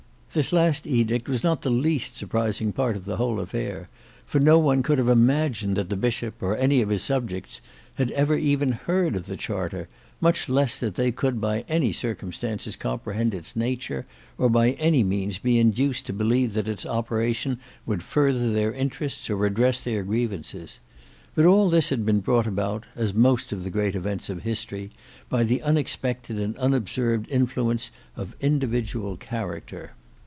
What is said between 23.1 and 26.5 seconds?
most of the great events of history, by the unexpected